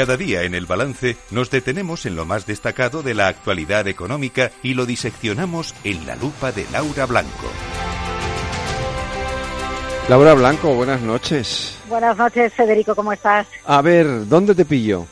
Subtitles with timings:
[0.00, 4.50] Cada día en el balance nos detenemos en lo más destacado de la actualidad económica
[4.62, 7.46] y lo diseccionamos en la lupa de Laura Blanco.
[10.08, 11.76] Laura Blanco, buenas noches.
[11.86, 13.46] Buenas noches, Federico, ¿cómo estás?
[13.66, 15.06] A ver, ¿dónde te pillo?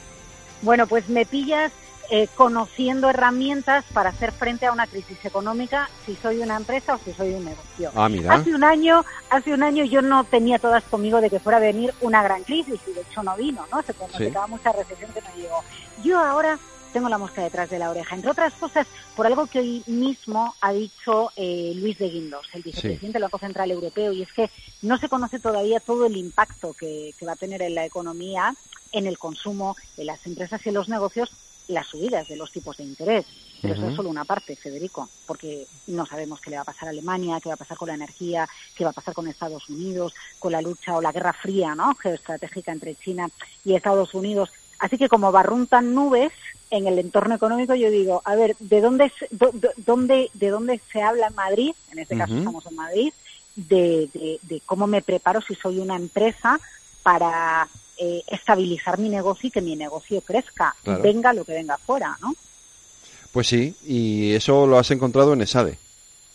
[0.63, 1.71] Bueno, pues me pillas
[2.11, 6.99] eh, conociendo herramientas para hacer frente a una crisis económica si soy una empresa o
[6.99, 7.91] si soy un negocio.
[7.95, 8.33] Ah, mira.
[8.33, 11.61] Hace un año, hace un año yo no tenía todas conmigo de que fuera a
[11.61, 13.83] venir una gran crisis y de hecho no vino, ¿no?
[13.83, 15.63] Se pronosticaba mucha recesión que no llegó.
[16.03, 16.59] Yo ahora
[16.95, 20.55] tengo la mosca detrás de la oreja, entre otras cosas por algo que hoy mismo
[20.63, 24.51] ha dicho eh, Luis de Guindos, el vicepresidente del Banco Central Europeo, y es que
[24.81, 28.55] no se conoce todavía todo el impacto que, que va a tener en la economía,
[28.93, 31.31] en el consumo, en las empresas y en los negocios
[31.69, 33.27] las subidas de los tipos de interés.
[33.61, 36.89] Pero eso es solo una parte, Federico, porque no sabemos qué le va a pasar
[36.89, 39.69] a Alemania, qué va a pasar con la energía, qué va a pasar con Estados
[39.69, 41.95] Unidos, con la lucha o la guerra fría, ¿no?
[41.97, 43.29] Geoestratégica entre China
[43.65, 44.51] y Estados Unidos.
[44.79, 46.33] Así que como barruntan nubes
[46.71, 49.13] en el entorno económico, yo digo, a ver, ¿de dónde,
[49.77, 51.75] dónde, de dónde se habla en Madrid?
[51.91, 53.13] En este caso estamos en Madrid,
[53.57, 56.61] de, de cómo me preparo si soy una empresa
[57.03, 62.17] para eh, estabilizar mi negocio y que mi negocio crezca, venga lo que venga fuera,
[62.21, 62.35] ¿no?
[63.33, 65.79] Pues sí, y eso lo has encontrado en ESADE.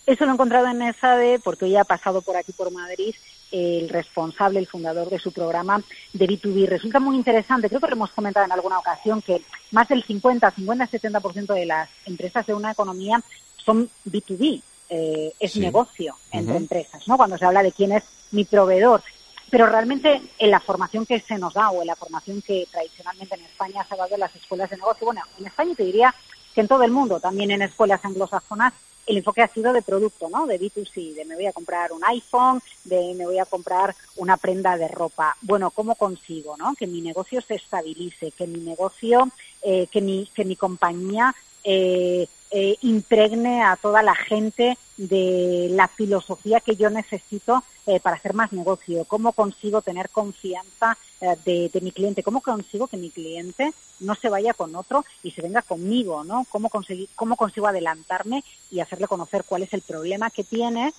[0.05, 3.15] Eso lo he encontrado en ESADE porque hoy ha pasado por aquí, por Madrid,
[3.51, 6.67] el responsable, el fundador de su programa de B2B.
[6.67, 9.41] Resulta muy interesante, creo que lo hemos comentado en alguna ocasión, que
[9.71, 13.23] más del 50, 50, 70% de las empresas de una economía
[13.57, 17.15] son B2B, eh, es negocio entre empresas, ¿no?
[17.15, 19.01] Cuando se habla de quién es mi proveedor
[19.49, 23.35] pero realmente en la formación que se nos da o en la formación que tradicionalmente
[23.35, 26.13] en España se ha dado en las escuelas de negocio, bueno, en España te diría
[26.53, 28.73] que en todo el mundo, también en escuelas anglosajonas,
[29.05, 30.47] el enfoque ha sido de producto, ¿no?
[30.47, 34.37] De B2C, de me voy a comprar un iPhone, de me voy a comprar una
[34.37, 35.35] prenda de ropa.
[35.41, 36.73] Bueno, ¿cómo consigo, no?
[36.75, 39.29] Que mi negocio se estabilice, que mi negocio,
[39.61, 45.87] eh, que mi que mi compañía eh, eh, impregne a toda la gente de la
[45.87, 51.35] filosofía que yo necesito eh, para hacer más negocio, cómo consigo tener confianza eh,
[51.73, 55.41] de, mi cliente, cómo consigo que mi cliente no se vaya con otro y se
[55.41, 56.45] venga conmigo, ¿no?
[56.51, 60.93] Cómo, conseguir, cómo consigo adelantarme y hacerle conocer cuál es el problema que tiene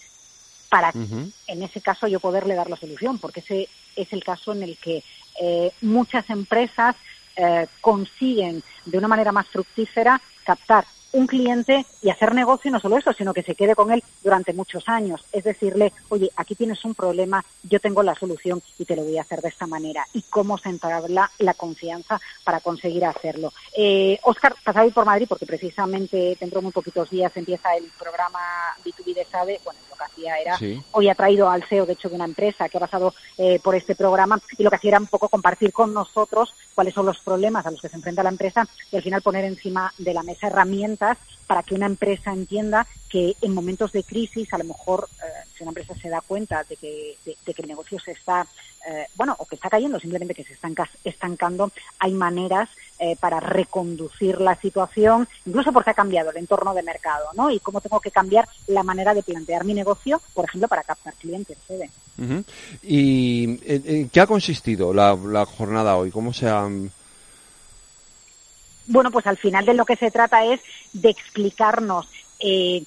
[0.71, 4.65] para, en ese caso, yo poderle dar la solución, porque ese es el caso en
[4.65, 5.05] el que
[5.83, 6.97] muchas empresas
[7.81, 12.99] consiguen de una manera más fructífera captar un cliente y hacer negocio, y no solo
[12.99, 15.25] eso, sino que se quede con él durante muchos años.
[15.33, 19.17] Es decirle, oye, aquí tienes un problema, yo tengo la solución y te lo voy
[19.17, 20.07] a hacer de esta manera.
[20.13, 20.69] Y cómo se
[21.09, 23.55] la, la confianza para conseguir hacerlo.
[23.75, 28.39] Eh, Oscar, pasado por Madrid porque precisamente dentro de muy poquitos días empieza el programa
[28.85, 29.61] B2B de SADE.
[29.65, 30.59] Bueno, lo que hacía era,
[30.93, 33.75] hoy ha traído al CEO, de hecho, de una empresa que ha pasado eh, por
[33.75, 37.19] este programa y lo que hacía era un poco compartir con nosotros cuáles son los
[37.21, 40.23] problemas a los que se enfrenta la empresa y al final poner encima de la
[40.23, 41.17] mesa herramientas
[41.47, 45.63] para que una empresa entienda que en momentos de crisis, a lo mejor, eh, si
[45.63, 48.47] una empresa se da cuenta de que, de, que el negocio se está,
[48.89, 50.69] eh, bueno, o que está cayendo, simplemente que se está
[51.05, 52.69] estancando, hay maneras
[52.99, 57.51] eh, para reconducir la situación, incluso porque ha cambiado el entorno de mercado, ¿no?
[57.51, 61.15] Y cómo tengo que cambiar la manera de plantear mi negocio, por ejemplo, para captar
[61.15, 61.57] clientes.
[62.83, 66.11] ¿Y en, qué ha consistido la, la jornada hoy?
[66.11, 66.69] ¿Cómo se ha...?
[68.87, 70.61] Bueno, pues al final de lo que se trata es
[70.93, 72.09] de explicarnos
[72.41, 72.85] eh,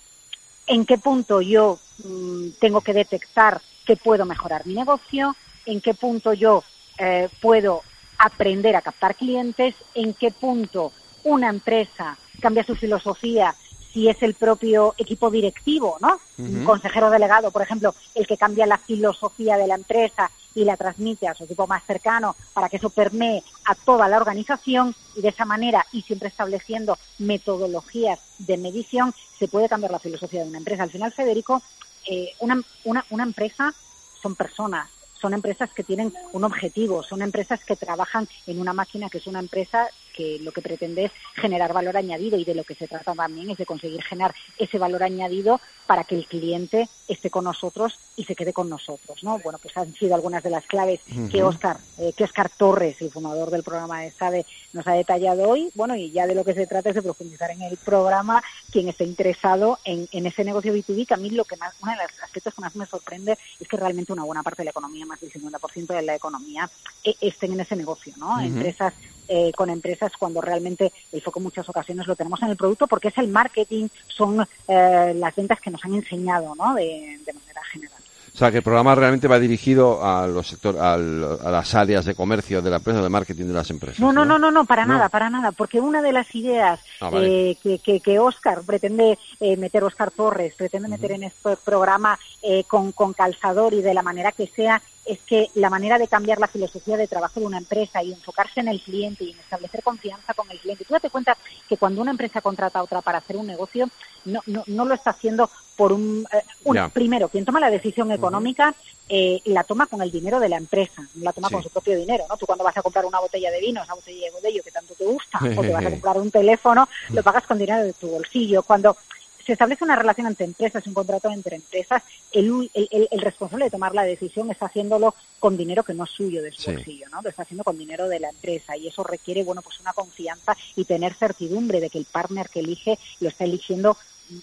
[0.68, 5.36] en qué punto yo mm, tengo que detectar que puedo mejorar mi negocio,
[5.66, 6.64] en qué punto yo
[7.00, 7.82] eh, puedo
[8.18, 10.92] aprender a captar clientes, en qué punto
[11.24, 13.56] una empresa cambia su filosofía
[13.94, 16.20] si es el propio equipo directivo, ¿no?
[16.38, 20.76] Un consejero delegado, por ejemplo, el que cambia la filosofía de la empresa y la
[20.76, 25.22] transmite a su equipo más cercano para que eso permee a toda la organización y
[25.22, 30.50] de esa manera y siempre estableciendo metodologías de medición se puede cambiar la filosofía de
[30.50, 30.82] una empresa.
[30.82, 31.62] Al final, Federico,
[32.08, 33.72] eh, una, una, una empresa
[34.20, 34.90] son personas,
[35.22, 39.28] son empresas que tienen un objetivo, son empresas que trabajan en una máquina que es
[39.28, 42.88] una empresa que lo que pretende es generar valor añadido y de lo que se
[42.88, 47.44] trata también es de conseguir generar ese valor añadido para que el cliente esté con
[47.44, 49.38] nosotros y se quede con nosotros, ¿no?
[49.40, 53.12] Bueno, pues han sido algunas de las claves que Oscar, eh, que Oscar Torres, el
[53.12, 55.70] fundador del programa de SADE, nos ha detallado hoy.
[55.76, 58.90] Bueno, y ya de lo que se trata es de profundizar en el programa, quien
[58.90, 62.24] esté interesado en, ese negocio B2B, que a mí lo que más, uno de los
[62.24, 65.22] aspectos que más me sorprende es que realmente una buena parte de la economía, más
[65.22, 66.70] del 50% de la economía,
[67.04, 68.40] eh, estén en ese negocio, ¿no?
[68.42, 68.94] Empresas
[69.28, 72.88] eh, con empresas cuando realmente el foco en muchas ocasiones lo tenemos en el producto
[72.88, 76.74] porque es el marketing, son eh, las ventas que nos han enseñado ¿no?
[76.76, 77.98] de, manera general.
[78.38, 82.14] O sea, que el programa realmente va dirigido a los sector, a las áreas de
[82.14, 84.00] comercio de la empresa, de marketing de las empresas.
[84.00, 87.10] No, no, no, no, no, para nada, para nada, porque una de las ideas ah,
[87.16, 92.20] eh, que, que, que, Oscar pretende eh, meter, Oscar Torres, pretende meter en este programa
[92.44, 96.08] eh, con, con calzador y de la manera que sea, es que la manera de
[96.08, 99.40] cambiar la filosofía de trabajo de una empresa y enfocarse en el cliente y en
[99.40, 100.86] establecer confianza con el cliente.
[100.86, 101.38] Tú date cuenta
[101.68, 103.90] que cuando una empresa contrata a otra para hacer un negocio,
[104.26, 108.76] no, no, no lo está haciendo por un, eh, primero, quien toma la decisión económica
[109.10, 111.98] eh, la toma con el dinero de la empresa, no la toma con su propio
[111.98, 112.36] dinero, ¿no?
[112.36, 114.96] Tú cuando vas a comprar una botella de vino, una botella de bodello que tanto
[114.96, 118.10] te gusta, o te vas a comprar un teléfono, lo pagas con dinero de tu
[118.10, 118.64] bolsillo.
[118.64, 118.98] Cuando
[119.48, 122.04] se establece una relación entre empresas, un contrato entre empresas,
[122.34, 126.44] el, el, responsable de tomar la decisión está haciéndolo con dinero que no es suyo
[126.44, 127.22] de su bolsillo, ¿no?
[127.22, 130.58] Lo está haciendo con dinero de la empresa y eso requiere, bueno, pues una confianza
[130.76, 133.96] y tener certidumbre de que el partner que elige lo está eligiendo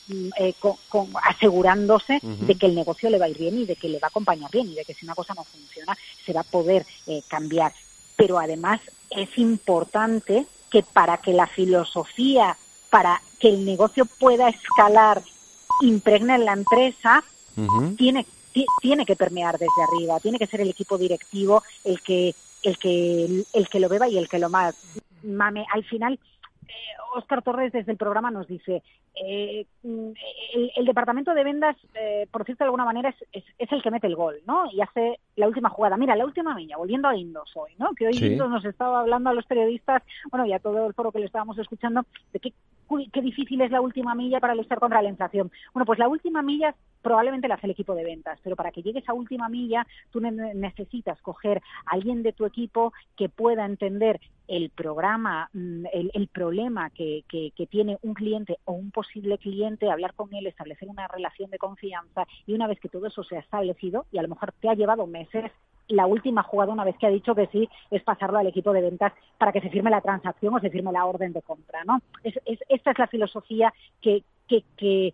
[0.08, 0.54] mm, eh,
[0.88, 3.98] con, asegurándose de que el negocio le va a ir bien y de que le
[3.98, 6.44] va a acompañar bien y de que si una cosa no funciona se va a
[6.44, 7.74] poder eh, cambiar.
[8.16, 8.80] Pero además
[9.10, 12.56] es importante que para que la filosofía
[12.88, 15.20] para que el negocio pueda escalar,
[15.82, 17.23] impregna en la empresa,
[17.99, 18.25] tiene,
[18.81, 23.44] tiene que permear desde arriba, tiene que ser el equipo directivo el que, el que,
[23.52, 25.67] el que lo beba y el que lo mame.
[25.75, 26.19] Al final,
[27.14, 28.82] Oscar Torres desde el programa nos dice,
[29.14, 34.06] eh, el, departamento de vendas, eh, por cierto, de alguna manera es, el que mete
[34.06, 34.70] el gol, ¿no?
[34.70, 35.96] Y hace la última jugada.
[35.96, 37.93] Mira, la última milla, volviendo a Indos hoy, ¿no?
[37.94, 41.12] Que hoy Indos nos estaba hablando a los periodistas, bueno, y a todo el foro
[41.12, 42.52] que le estábamos escuchando, de qué,
[43.12, 45.50] qué difícil es la última milla para luchar contra la inflación.
[45.72, 46.75] Bueno, pues la última milla
[47.05, 50.20] probablemente la hace el equipo de ventas, pero para que llegues a última milla, tú
[50.20, 56.90] necesitas coger a alguien de tu equipo que pueda entender el programa, mm, el, problema
[56.90, 61.50] que, que, tiene un cliente o un posible cliente, hablar con él, establecer una relación
[61.50, 64.52] de confianza y una vez que todo eso se ha establecido y a lo mejor
[64.60, 65.50] te ha llevado meses,
[65.88, 68.80] la última jugada, una vez que ha dicho que sí, es pasarlo al equipo de
[68.80, 72.00] ventas para que se firme la transacción o se firme la orden de compra, ¿no?
[72.22, 72.34] Es,
[72.68, 75.12] esta es la filosofía que, que, que,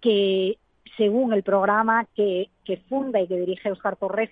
[0.00, 0.58] que
[0.96, 4.30] según el programa que, que funda y que dirige Oscar Torres,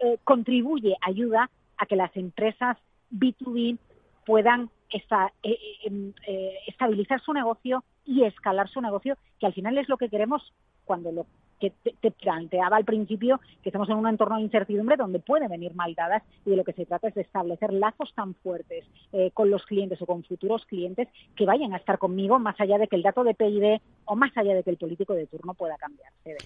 [0.00, 2.76] eh, contribuye, ayuda a que las empresas
[3.12, 3.78] B2B
[4.26, 5.02] puedan eh,
[5.42, 9.98] eh, em, eh, estabilizar su negocio y escalar su negocio, que al final es lo
[9.98, 10.52] que queremos
[10.84, 11.26] cuando lo
[11.60, 15.74] que te, planteaba al principio, que estamos en un entorno de incertidumbre donde pueden venir
[15.74, 18.86] maldadas y de lo que se trata es de establecer lazos tan fuertes
[19.34, 22.86] con los clientes o con futuros clientes que vayan a estar conmigo más allá de
[22.86, 25.76] que el dato de PIB o más allá de que el político de turno pueda
[25.76, 26.36] cambiarse.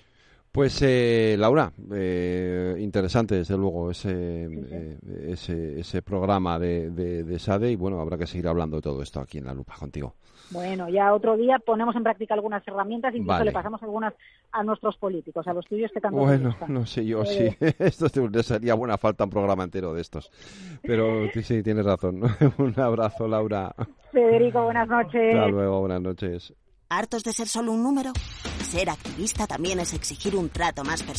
[0.53, 7.71] Pues eh, Laura, eh, interesante desde luego ese, eh, ese, ese, programa de, de, SADE
[7.71, 10.15] y bueno, habrá que seguir hablando de todo esto aquí en la lupa contigo.
[10.51, 14.13] Bueno, ya otro día ponemos en práctica algunas herramientas, incluso le pasamos algunas
[14.53, 18.09] a nuestros políticos, a los tuyos que tanto Bueno, no sé yo, sí, esto
[18.43, 20.31] sería buena falta un programa entero de estos,
[20.83, 22.21] pero sí, tienes razón.
[22.59, 23.75] un abrazo, Laura.
[24.13, 25.35] Federico, buenas noches.
[25.35, 26.53] Hasta luego, buenas noches.
[26.91, 28.13] ¿Hartos de ser solo un número?
[28.73, 31.13] Ser activista también es exigir un trato más personal.